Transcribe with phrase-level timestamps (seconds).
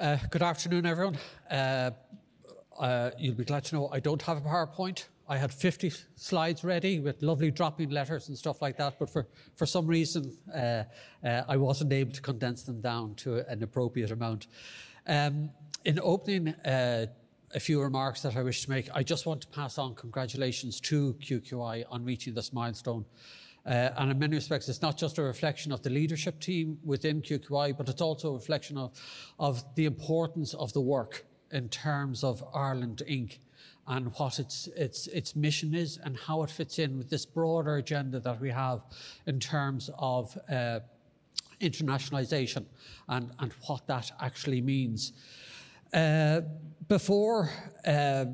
[0.00, 1.18] Uh, good afternoon, everyone.
[1.50, 1.90] Uh,
[2.78, 5.04] uh, you'll be glad to know I don't have a PowerPoint.
[5.28, 9.28] I had 50 slides ready with lovely dropping letters and stuff like that, but for,
[9.56, 10.84] for some reason uh,
[11.22, 14.46] uh, I wasn't able to condense them down to an appropriate amount.
[15.06, 15.50] Um,
[15.84, 17.04] in opening, uh,
[17.54, 18.88] a few remarks that I wish to make.
[18.94, 23.04] I just want to pass on congratulations to QQI on reaching this milestone.
[23.66, 27.20] Uh, and in many respects, it's not just a reflection of the leadership team within
[27.20, 28.92] QQI, but it's also a reflection of,
[29.38, 33.38] of the importance of the work in terms of Ireland Inc.
[33.86, 37.76] and what its, its, its mission is and how it fits in with this broader
[37.76, 38.80] agenda that we have
[39.26, 40.80] in terms of uh,
[41.60, 42.64] internationalisation
[43.08, 45.12] and, and what that actually means.
[45.92, 46.42] Uh,
[46.88, 47.48] before,
[47.86, 48.24] uh,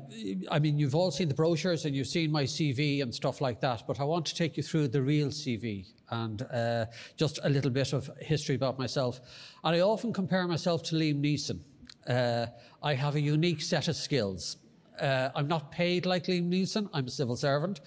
[0.49, 3.61] I mean, you've all seen the brochures and you've seen my CV and stuff like
[3.61, 6.85] that, but I want to take you through the real CV and uh,
[7.17, 9.21] just a little bit of history about myself.
[9.63, 11.59] And I often compare myself to Liam Neeson.
[12.07, 12.47] Uh,
[12.81, 14.57] I have a unique set of skills.
[14.99, 17.81] Uh, I'm not paid like Liam Neeson, I'm a civil servant,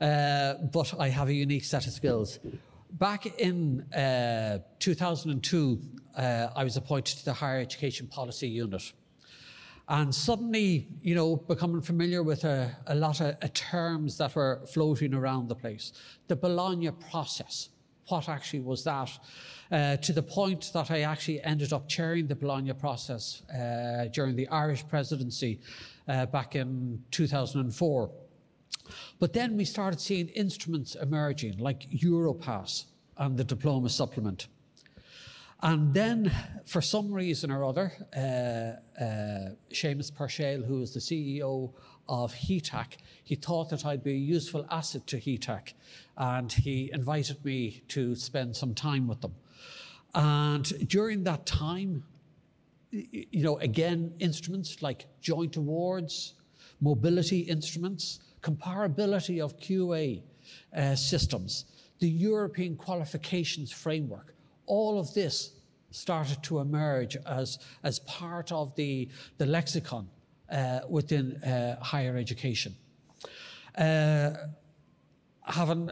[0.00, 2.40] but I have a unique set of skills.
[2.90, 3.84] Back in
[4.80, 5.80] 2002,
[6.16, 8.92] I was appointed to the Higher Education Policy Unit.
[9.88, 14.62] And suddenly, you know, becoming familiar with a, a lot of a terms that were
[14.66, 15.92] floating around the place.
[16.26, 17.68] The Bologna process,
[18.08, 19.10] what actually was that?
[19.70, 24.34] Uh, to the point that I actually ended up chairing the Bologna process uh, during
[24.34, 25.60] the Irish presidency
[26.08, 28.10] uh, back in 2004.
[29.20, 32.86] But then we started seeing instruments emerging like Europass
[33.18, 34.48] and the diploma supplement.
[35.62, 36.30] And then,
[36.66, 41.72] for some reason or other, uh, uh, Seamus Puirséil, who is the CEO
[42.08, 45.72] of HETAC, he thought that I'd be a useful asset to HETAC,
[46.16, 49.34] and he invited me to spend some time with them.
[50.14, 52.04] And during that time,
[52.90, 56.34] you know, again, instruments like joint awards,
[56.80, 60.22] mobility instruments, comparability of QA
[60.76, 61.64] uh, systems,
[61.98, 64.35] the European qualifications framework,
[64.66, 65.52] all of this
[65.90, 70.08] started to emerge as, as part of the, the lexicon
[70.50, 72.74] uh, within uh, higher education.
[73.76, 74.30] Uh,
[75.44, 75.90] having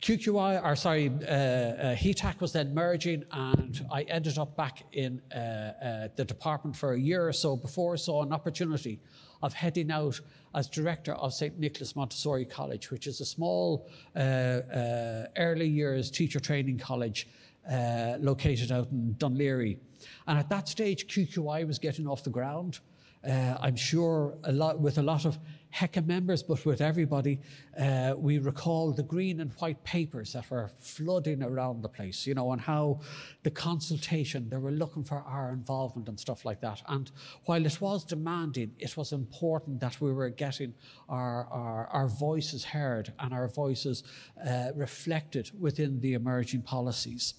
[0.00, 5.20] QQI, or sorry, uh, uh, HETAC was then merging, and I ended up back in
[5.34, 9.00] uh, uh, the department for a year or so before I saw an opportunity
[9.42, 10.20] of heading out
[10.54, 11.58] as director of St.
[11.58, 17.28] Nicholas Montessori College, which is a small uh, uh, early years teacher training college
[17.70, 19.78] uh, located out in Laoghaire.
[20.26, 22.80] And at that stage, QQI was getting off the ground.
[23.28, 25.38] Uh, I'm sure a lot with a lot of
[25.74, 27.40] HECA members, but with everybody,
[27.78, 32.34] uh, we recall the green and white papers that were flooding around the place, you
[32.34, 33.00] know, and how
[33.42, 36.82] the consultation, they were looking for our involvement and stuff like that.
[36.88, 37.10] And
[37.44, 40.74] while it was demanding, it was important that we were getting
[41.08, 44.04] our, our, our voices heard and our voices
[44.46, 47.34] uh, reflected within the emerging policies.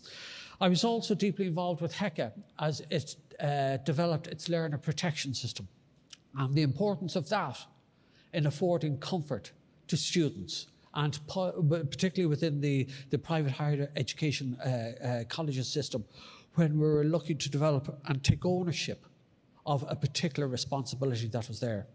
[0.61, 5.67] I was also deeply involved with HECA as it uh, developed its learner protection system
[6.37, 7.57] and the importance of that
[8.33, 9.51] in affording comfort
[9.87, 16.03] to students and particularly within the, the private higher education uh, uh, colleges system
[16.55, 19.05] when we were looking to develop and take ownership
[19.65, 21.85] of a particular responsibility that was there.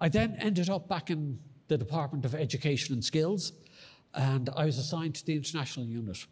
[0.00, 1.38] I then ended up back in
[1.68, 3.52] the Department of Education and Skills
[4.14, 6.26] and I was assigned to the international unit.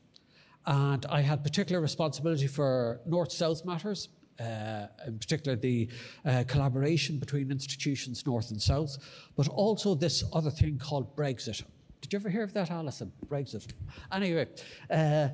[0.66, 4.08] And I had particular responsibility for North-South matters,
[4.40, 5.88] uh, in particular the
[6.24, 8.96] uh, collaboration between institutions north and south,
[9.36, 11.62] but also this other thing called Brexit.
[12.00, 13.12] Did you ever hear of that, Alison?
[13.26, 13.72] Brexit.
[14.10, 14.48] Anyway,
[14.90, 15.28] uh,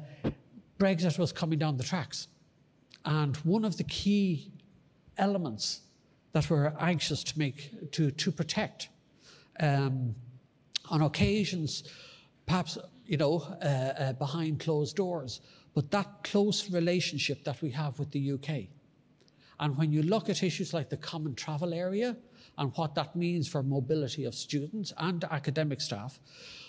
[0.78, 2.28] Brexit was coming down the tracks.
[3.04, 4.50] And one of the key
[5.16, 5.82] elements
[6.32, 8.88] that we're anxious to make, to, to protect,
[9.60, 10.14] um,
[10.90, 11.84] on occasions,
[12.46, 15.40] perhaps, you know, uh, uh, behind closed doors,
[15.74, 18.68] but that close relationship that we have with the UK
[19.60, 22.16] and when you look at issues like the common travel area
[22.58, 26.20] and what that means for mobility of students and academic staff,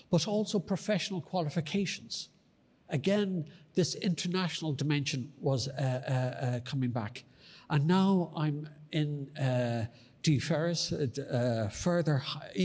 [0.09, 2.29] but also professional qualifications.
[2.89, 3.45] Again,
[3.75, 7.25] this international dimension was uh, uh, uh, coming back.
[7.69, 9.85] And now I'm in uh,
[10.23, 12.23] DFHERIS, uh, further,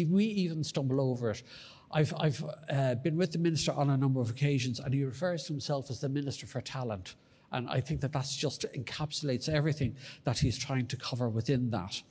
[0.08, 1.42] we even stumble over it.
[1.90, 5.44] I've, I've uh, been with the Minister on a number of occasions, and he refers
[5.44, 7.16] to himself as the Minister for Talent.
[7.52, 12.02] And I think that that's just encapsulates everything that he's trying to cover within that.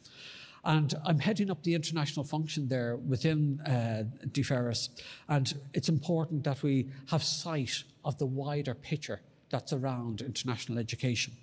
[0.64, 4.90] And I'm heading up the international function there within uh, DFHERIS.
[5.28, 11.34] And it's important that we have sight of the wider picture that's around international education.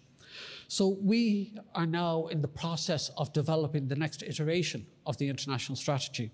[0.69, 5.77] So we are now in the process of developing the next iteration of the international
[5.77, 6.31] strategy.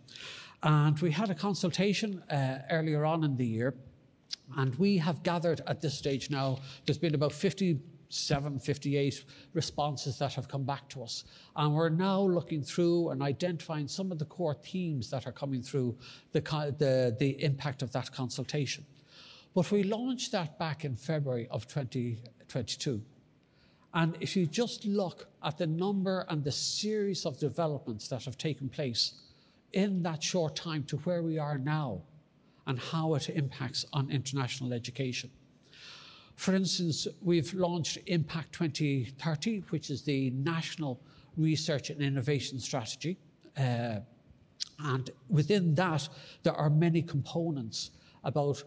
[0.62, 3.74] And we had a consultation uh, earlier on in the year,
[4.56, 10.34] and we have gathered at this stage now, there's been about 57, 58 responses that
[10.34, 11.24] have come back to us.
[11.56, 15.62] And we're now looking through and identifying some of the core themes that are coming
[15.62, 15.96] through
[16.32, 16.40] the,
[16.78, 18.84] the, the impact of that consultation.
[19.54, 23.02] But we launched that back in February of 2022.
[23.94, 28.36] And if you just look at the number and the series of developments that have
[28.36, 29.14] taken place
[29.72, 32.02] in that short time to where we are now
[32.66, 35.30] and how it impacts on international education.
[36.36, 41.00] For instance, we've launched Impact 2030, which is the national
[41.36, 43.18] research and innovation strategy.
[43.56, 44.00] Uh,
[44.80, 46.08] and within that,
[46.42, 47.90] there are many components
[48.24, 48.64] about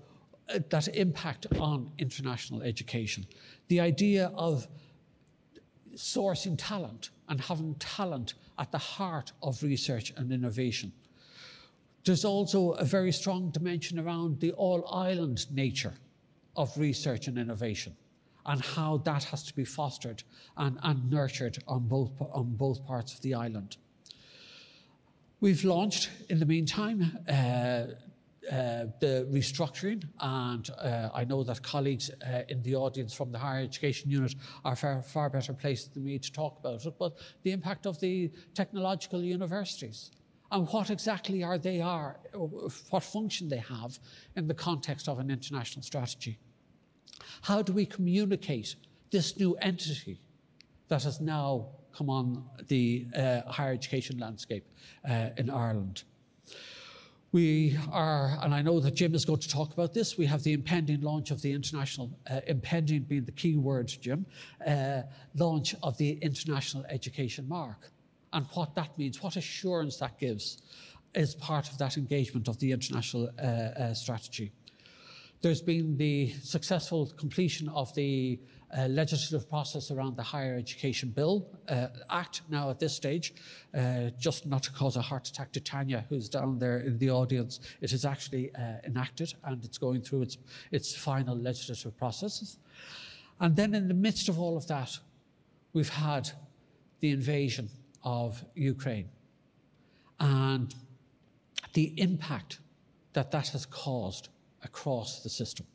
[0.50, 3.26] uh, that impact on international education.
[3.68, 4.68] The idea of
[5.96, 10.94] sourcing talent and having talent at the heart of research and innovation.
[12.08, 15.94] There's also a very strong dimension around the all island nature
[16.56, 17.98] of research and innovation
[18.46, 20.24] and how that has to be fostered
[20.56, 23.76] and, and nurtured on both, on both parts of the island.
[25.42, 27.88] We've launched, in the meantime, uh, uh,
[29.02, 33.62] the restructuring, and uh, I know that colleagues uh, in the audience from the higher
[33.62, 34.34] education unit
[34.64, 38.00] are far, far better placed than me to talk about it, but the impact of
[38.00, 40.12] the technological universities
[40.52, 44.00] and what exactly are they are, what function they have
[44.36, 46.38] in the context of an international strategy.
[47.42, 48.76] How do we communicate
[49.12, 50.20] this new entity
[50.88, 54.66] that has now come on the uh, higher education landscape
[55.10, 56.04] uh, in Ireland?
[57.34, 60.44] We are, and I know that Jim is going to talk about this, we have
[60.44, 64.26] the impending launch of the international, uh, impending being the key word, Jim,
[64.66, 65.02] uh,
[65.36, 67.92] launch of the International Education Mark.
[68.38, 70.62] And what that means, what assurance that gives,
[71.16, 74.52] is part of that engagement of the international uh, uh strategy.
[75.42, 78.40] There's been the successful completion of the
[78.78, 83.34] uh, legislative process around the Higher Education Bill uh, Act now at this stage.
[83.74, 87.10] Uh, just not to cause a heart attack to Tanya, who's down there in the
[87.10, 90.38] audience, it is actually uh, enacted and it's going through its,
[90.72, 92.60] its final legislative processes.
[93.40, 95.00] And then in the midst of all of that,
[95.74, 96.30] we've had
[97.00, 97.70] the invasion
[98.08, 99.10] of Ukraine
[100.22, 100.74] and
[101.74, 102.60] the impact
[103.12, 104.30] that that has caused
[104.64, 105.66] across the system.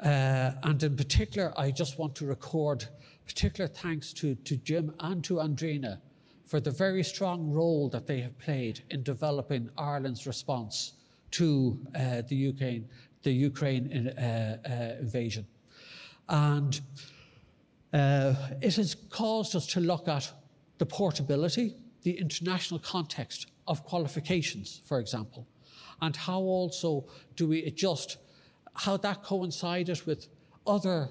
[0.00, 2.88] Uh, and in particular, I just want to record
[3.24, 6.00] particular thanks to, to Jim and to Andrina
[6.44, 10.94] for the very strong role that they have played in developing Ireland's response
[11.32, 12.88] to uh, the Ukraine,
[13.22, 15.46] the Ukraine in, uh, uh invasion.
[16.28, 16.80] And
[17.92, 20.32] uh, it has caused us to look at
[20.78, 25.46] the portability, the international context of qualifications, for example,
[26.00, 28.18] and how also do we adjust
[28.74, 30.28] how that coincided with
[30.66, 31.08] other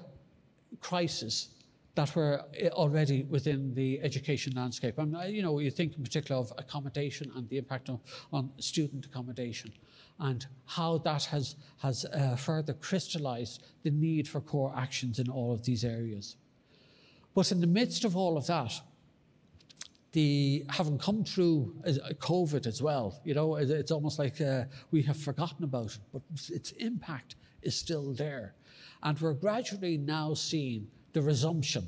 [0.80, 1.48] crises
[1.96, 4.98] that were eh, already within the education landscape.
[4.98, 7.98] And, you know, you think in particular of accommodation and the impact on,
[8.32, 9.72] on student accommodation
[10.20, 15.52] and how that has, has uh, further crystallized the need for core actions in all
[15.52, 16.36] of these areas.
[17.34, 18.80] But in the midst of all of that,
[20.16, 25.02] the having come through uh, COVID as well, you know, it's almost like uh, we
[25.02, 28.54] have forgotten about it, but its impact is still there.
[29.02, 31.86] And we're gradually now seeing the resumption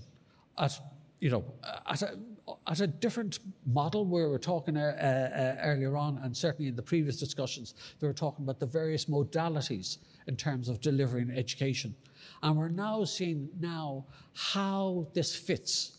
[0.58, 0.78] at,
[1.20, 1.42] you know,
[1.86, 2.18] at a,
[2.66, 6.76] at a different model where we were talking uh, uh, earlier on, and certainly in
[6.76, 11.94] the previous discussions, they were talking about the various modalities in terms of delivering education.
[12.42, 14.04] And we're now seeing now
[14.34, 15.97] how this fits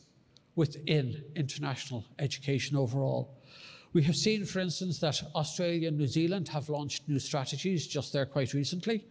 [0.59, 3.33] within international education overall.
[3.93, 8.11] We have seen, for instance, that Australia and New Zealand have launched new strategies just
[8.11, 9.05] there quite recently.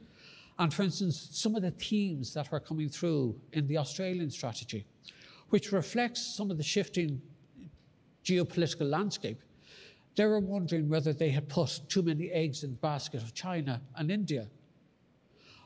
[0.59, 4.85] And for instance, some of the themes that were coming through in the Australian strategy,
[5.49, 7.23] which reflects some of the shifting
[8.23, 9.41] geopolitical landscape,
[10.17, 13.81] they were wondering whether they had put too many eggs in the basket of China
[13.97, 14.49] and India.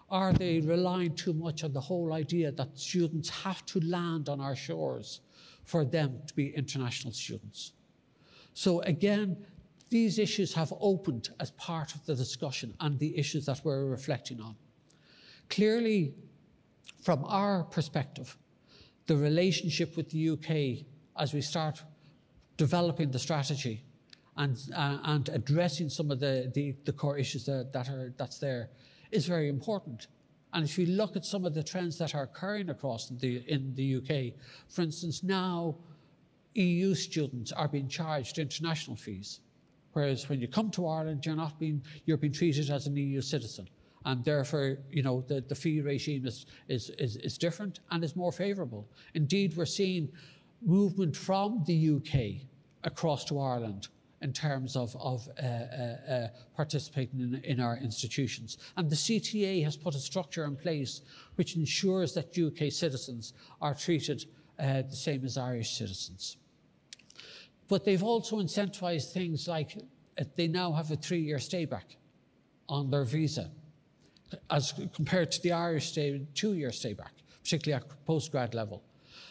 [0.08, 4.40] Are they relying too much on the whole idea that students have to land on
[4.40, 5.22] our shores
[5.64, 7.72] for them to be international students?
[8.54, 9.36] So again,
[9.88, 14.40] these issues have opened as part of the discussion and the issues that we're reflecting
[14.40, 14.56] on.
[15.50, 16.14] Clearly,
[17.02, 18.38] from our perspective,
[19.06, 20.86] the relationship with the UK
[21.18, 21.82] as we start
[22.56, 23.84] developing the strategy
[24.36, 28.38] and, uh, and addressing some of the, the, the core issues that, that are, that's
[28.38, 28.70] there
[29.10, 30.06] is very important.
[30.52, 33.74] And if you look at some of the trends that are occurring across the, in
[33.74, 34.34] the UK,
[34.68, 35.76] for instance, now
[36.54, 39.40] EU students are being charged international fees.
[39.94, 43.20] Whereas when you come to Ireland, you're not being, you're being treated as an EU
[43.20, 43.68] citizen.
[44.04, 48.16] And therefore, you know, the, the fee regime is, is, is, is different and is
[48.16, 48.88] more favourable.
[49.14, 50.10] Indeed, we're seeing
[50.60, 52.46] movement from the UK
[52.84, 53.88] across to Ireland
[54.22, 58.56] in terms of, of uh, uh, uh, participating in, in our institutions.
[58.76, 61.02] And the CTA has put a structure in place
[61.34, 64.24] which ensures that UK citizens are treated
[64.58, 66.36] uh, the same as Irish citizens.
[67.68, 69.76] But they've also incentivised things like
[70.18, 71.96] uh, they now have a three-year stay back
[72.68, 73.50] on their visa,
[74.50, 77.12] as compared to the Irish stay, two-year stay back,
[77.42, 78.82] particularly at postgrad level.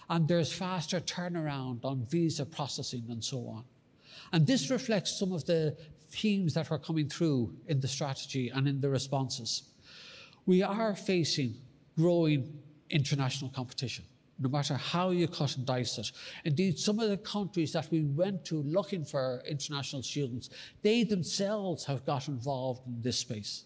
[0.10, 3.64] And there's faster turnaround on visa processing and so on.
[4.32, 5.76] And this reflects some of the
[6.10, 9.64] themes that are coming through in the strategy and in the responses.
[10.46, 11.56] We are facing
[11.98, 14.06] growing international competition,
[14.40, 16.12] no matter how you cut and dice it.
[16.44, 20.50] Indeed, some of the countries that we went to looking for international students,
[20.82, 23.66] they themselves have got involved in this space.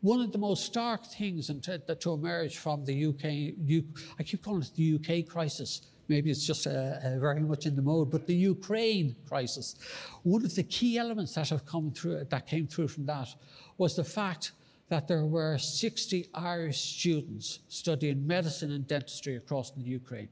[0.00, 3.84] One of the most stark things to, to emerge from the UK,
[4.18, 7.76] I keep calling it the UK crisis, maybe it's just uh, uh, very much in
[7.76, 9.76] the mode, but the Ukraine crisis,
[10.22, 13.28] one of the key elements that have come through, that came through from that
[13.78, 14.52] was the fact
[14.88, 20.28] that there were 60 Irish students studying medicine and dentistry across the Ukraine.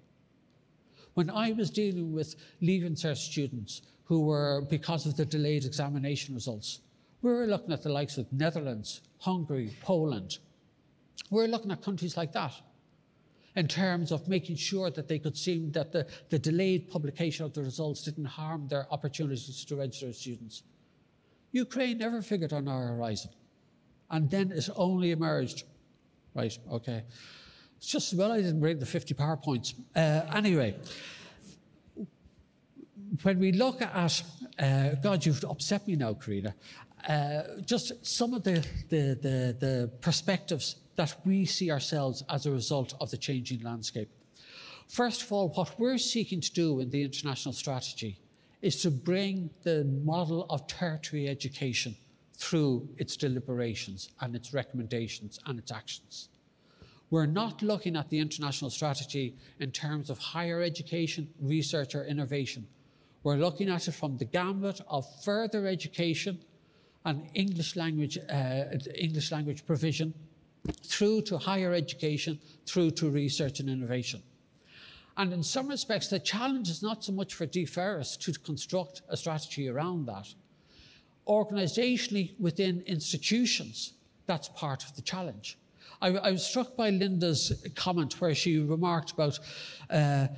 [1.14, 6.34] When I was dealing with Leaving Cert students who were, because of the delayed examination
[6.34, 6.80] results,
[7.22, 10.38] we were looking at the likes of Netherlands, Hungary, Poland.
[11.30, 12.52] We we're looking at countries like that
[13.56, 17.52] in terms of making sure that they could see that the, the delayed publication of
[17.52, 20.62] the results didn't harm their opportunities to register students.
[21.52, 23.30] Ukraine never figured on our horizon.
[24.10, 25.62] And then it only emerged.
[26.34, 27.04] Right, okay.
[27.76, 29.74] It's just, well, I didn't bring the 50 PowerPoints.
[29.94, 30.74] Uh, anyway,
[33.22, 34.22] when we look at,
[34.58, 36.54] uh, God, you've upset me now, Karina,
[37.08, 42.50] uh, just some of the, the, the, the perspectives that we see ourselves as a
[42.50, 44.10] result of the changing landscape.
[44.88, 48.18] First of all, what we're seeking to do in the international strategy
[48.62, 51.96] is to bring the model of tertiary education
[52.36, 56.28] through its deliberations and its recommendations and its actions.
[57.10, 62.66] We're not looking at the international strategy in terms of higher education, research, or innovation.
[63.22, 66.40] We're looking at it from the gambit of further education
[67.04, 70.14] and English language, uh, English language provision
[70.82, 74.22] through to higher education, through to research and innovation.
[75.16, 79.16] And in some respects, the challenge is not so much for DFHERIS to construct a
[79.16, 80.26] strategy around that.
[81.28, 83.94] Organisationally, within institutions,
[84.26, 85.58] that's part of the challenge.
[86.02, 89.38] I, I, was struck by Linda's comment where she remarked about
[89.90, 90.28] uh,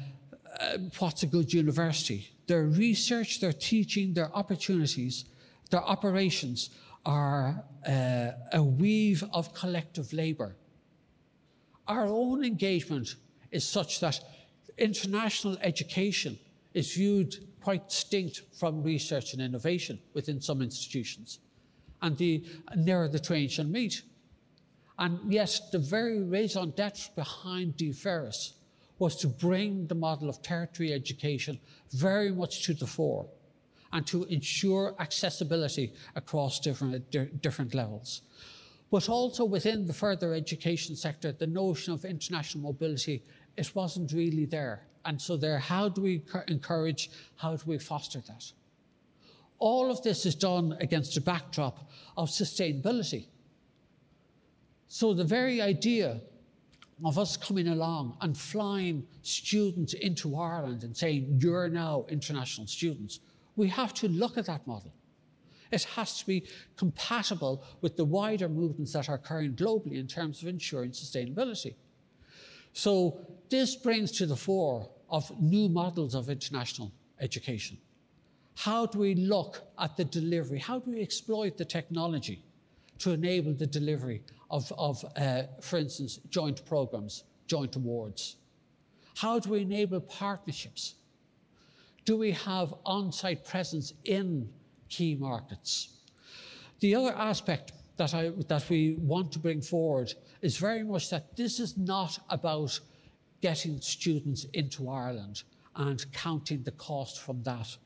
[0.61, 2.29] uh, what's a good university.
[2.47, 5.25] Their research, their teaching, their opportunities,
[5.71, 6.71] their operations
[7.07, 10.57] are uh, a weave of collective labour.
[11.87, 13.15] Our own engagement
[13.53, 14.21] is such that
[14.77, 16.39] international education
[16.75, 21.39] is viewed quite distinct from research and innovation within some institutions.
[22.03, 22.45] And the
[22.75, 24.03] nearer the train shall meet.
[24.99, 28.53] And yes, the very raison d'etre behind DFHERIS
[28.99, 31.61] was to bring the model of tertiary education
[31.93, 33.27] very much to the fore
[33.97, 38.21] and to ensure accessibility across different, di different levels.
[38.91, 43.23] But also within the further education sector, the notion of international mobility,
[43.57, 44.83] it wasn't really there.
[45.07, 48.45] And so there, how do we encourage, how do we foster that?
[49.59, 53.29] All of this is done against a backdrop of sustainability.
[54.89, 56.21] So the very idea
[57.03, 63.21] of us coming along and flying students into Ireland and saying, you're now international students,
[63.57, 64.93] we have to look at that model.
[65.73, 66.45] It has to be
[66.77, 71.75] compatible with the wider movements that are occurring globally in terms of ensuring sustainability.
[72.73, 77.79] So this brings to the fore of new models of international education.
[78.55, 80.59] How do we look at the delivery?
[80.59, 82.43] How do we exploit the technology
[82.99, 88.37] to enable the delivery of, of uh, for instance, joint programs, joint awards?
[89.17, 90.95] How do we enable partnerships?
[92.07, 94.49] Do we have on-site presence in
[94.89, 95.89] key markets?
[96.79, 101.37] The other aspect that, I, that we want to bring forward is very much that
[101.37, 102.79] this is not about
[103.41, 105.43] getting students into Ireland
[105.75, 107.77] and counting the cost from that.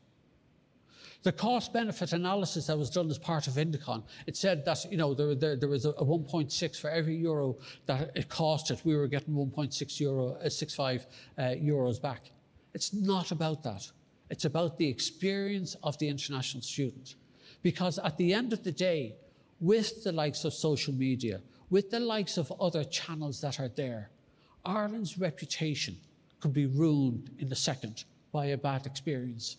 [1.23, 4.97] The cost benefit analysis that was done as part of Indecon, it said that you
[4.97, 8.85] know there, there, there was a, a 1.6 for every euro that it cost costed,
[8.85, 12.31] we were getting 1.6 euro, uh, 65 uh, euros back.
[12.73, 13.91] It's not about that.
[14.31, 17.15] It's about the experience of the international student.
[17.61, 19.15] Because at the end of the day,
[19.59, 24.09] with the likes of social media, with the likes of other channels that are there,
[24.65, 25.97] Ireland's reputation
[26.39, 29.57] could be ruined in a second by a bad experience.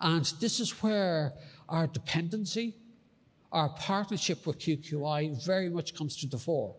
[0.00, 1.32] And this is where
[1.68, 2.74] our dependency,
[3.52, 6.74] our partnership with QQI very much comes to the fore,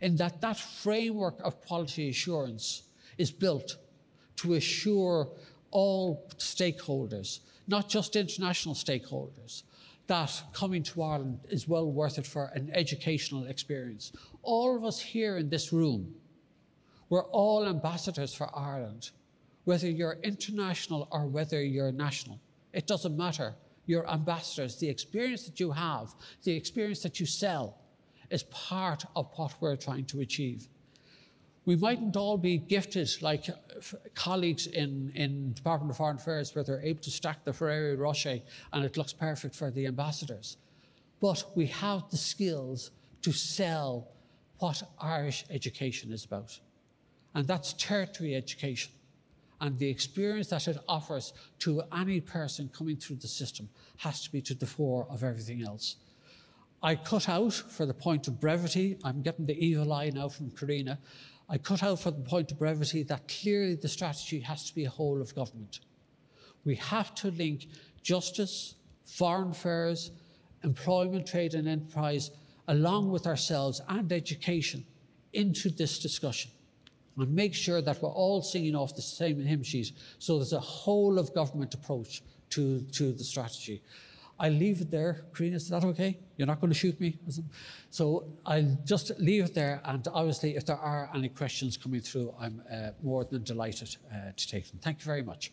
[0.00, 2.84] in that that framework of quality assurance
[3.18, 3.78] is built
[4.36, 5.28] to assure
[5.74, 9.64] all stakeholders, not just international stakeholders,
[10.06, 14.12] that coming to Ireland is well worth it for an educational experience.
[14.42, 16.14] All of us here in this room,
[17.08, 19.10] we're all ambassadors for Ireland,
[19.64, 22.38] whether you're international or whether you're national.
[22.72, 23.54] It doesn't matter.
[23.86, 24.76] You're ambassadors.
[24.76, 26.14] The experience that you have,
[26.44, 27.78] the experience that you sell,
[28.30, 30.68] is part of what we're trying to achieve.
[31.66, 33.54] We mightn't all be gifted like uh,
[34.14, 38.40] colleagues in, in Department of Foreign Affairs where they're able to stack the Ferrero Rocher
[38.72, 40.58] and it looks perfect for the ambassadors.
[41.20, 42.90] But we have the skills
[43.22, 44.08] to sell
[44.58, 46.58] what Irish education is about.
[47.34, 48.92] And that's tertiary education
[49.60, 54.30] and the experience that it offers to any person coming through the system has to
[54.30, 55.96] be to the fore of everything else.
[56.82, 60.50] I cut out for the point of brevity, I'm getting the evil eye now from
[60.50, 60.98] Karina,
[61.48, 64.84] I cut out for the point of brevity that clearly the strategy has to be
[64.84, 65.80] a whole of government.
[66.64, 67.68] We have to link
[68.02, 68.74] justice,
[69.04, 70.10] foreign affairs,
[70.62, 72.30] employment, trade and enterprise,
[72.68, 74.86] along with ourselves and education
[75.34, 76.50] into this discussion
[77.16, 80.60] and make sure that we're all singing off the same hymn sheet so there's a
[80.60, 83.82] whole of government approach to, to the strategy.
[84.38, 85.24] I'll leave it there.
[85.34, 86.18] Karina, is that okay?
[86.36, 87.18] You're not going to shoot me?
[87.90, 89.80] So I'll just leave it there.
[89.84, 94.32] And obviously, if there are any questions coming through, I'm uh, more than delighted uh,
[94.36, 94.80] to take them.
[94.82, 95.52] Thank you very much.